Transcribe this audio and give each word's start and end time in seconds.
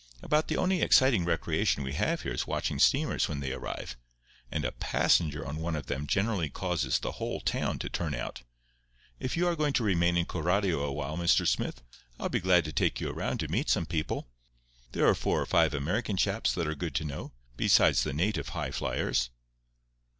About 0.23 0.47
the 0.47 0.57
only 0.57 0.81
exciting 0.81 1.25
recreation 1.25 1.83
we 1.83 1.93
have 1.93 2.21
here 2.23 2.33
is 2.33 2.47
watching 2.47 2.79
steamers 2.79 3.29
when 3.29 3.39
they 3.39 3.51
arrive; 3.53 3.95
and 4.51 4.65
a 4.65 4.71
passenger 4.71 5.45
on 5.45 5.57
one 5.57 5.75
of 5.75 5.85
them 5.85 6.07
generally 6.07 6.49
causes 6.49 6.97
the 6.97 7.11
whole 7.11 7.39
town 7.39 7.77
to 7.77 7.87
turn 7.87 8.15
out. 8.15 8.41
If 9.19 9.37
you 9.37 9.45
are 9.47 9.55
going 9.55 9.73
to 9.73 9.83
remain 9.83 10.17
in 10.17 10.25
Coralio 10.25 10.83
a 10.83 10.91
while, 10.91 11.17
Mr. 11.17 11.47
Smith, 11.47 11.83
I'll 12.19 12.29
be 12.29 12.39
glad 12.39 12.65
to 12.65 12.73
take 12.73 12.99
you 12.99 13.11
around 13.11 13.41
to 13.41 13.47
meet 13.47 13.69
some 13.69 13.85
people. 13.85 14.27
There 14.93 15.05
are 15.07 15.13
four 15.13 15.39
or 15.39 15.45
five 15.45 15.71
American 15.71 16.17
chaps 16.17 16.51
that 16.55 16.65
are 16.65 16.73
good 16.73 16.95
to 16.95 17.03
know, 17.05 17.33
besides 17.55 18.01
the 18.03 18.11
native 18.11 18.49
high 18.49 18.71
fliers." 18.71 19.29